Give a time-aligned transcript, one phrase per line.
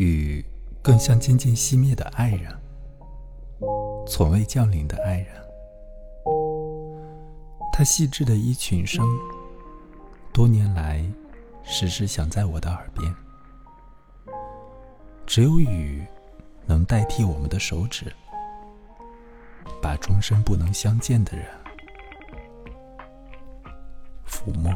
[0.00, 0.42] 雨
[0.80, 2.58] 更像渐渐熄灭的爱人，
[4.06, 5.26] 从未降临的爱人。
[7.70, 9.06] 他细致的衣裙声，
[10.32, 11.04] 多年来
[11.62, 13.14] 时时响在我的耳边。
[15.26, 16.02] 只有雨，
[16.64, 18.10] 能代替我们的手指，
[19.82, 21.46] 把终身不能相见的人
[24.26, 24.74] 抚摸。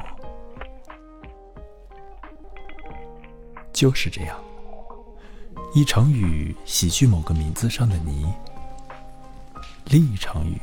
[3.73, 4.39] 就是这样，
[5.75, 8.33] 一场雨洗去某个名字上的泥，
[9.87, 10.57] 另一场雨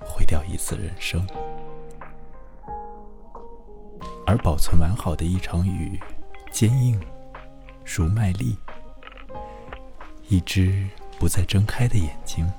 [0.00, 1.22] 毁掉一次人生，
[4.26, 6.00] 而保存完好的一场雨，
[6.50, 6.98] 坚硬
[7.84, 8.56] 如麦粒，
[10.28, 10.88] 一只
[11.18, 12.50] 不再睁开的眼睛。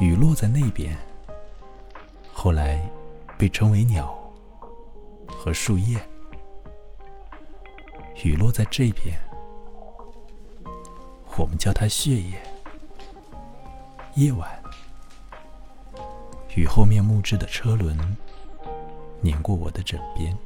[0.00, 0.96] 雨落在那边，
[2.32, 2.82] 后来
[3.36, 4.18] 被称为鸟
[5.26, 6.00] 和树叶。
[8.22, 9.18] 雨落在这边，
[11.38, 12.40] 我们叫它血液。
[14.14, 14.60] 夜晚，
[16.54, 17.96] 雨后面木质的车轮
[19.22, 20.36] 碾过我的枕边，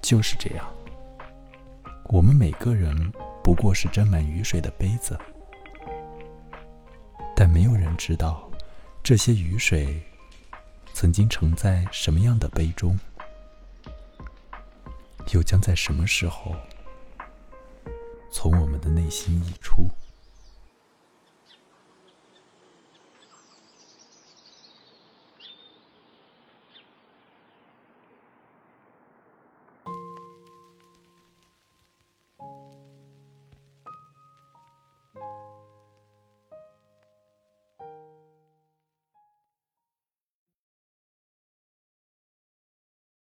[0.00, 0.66] 就是这样。
[2.06, 5.16] 我们每个人不过是斟满雨水的杯子，
[7.36, 8.50] 但没有人知道，
[9.02, 10.02] 这些雨水
[10.92, 12.98] 曾经盛在什么样的杯中。
[15.34, 16.54] 又将在什么时候
[18.30, 19.90] 从我们的内心溢出？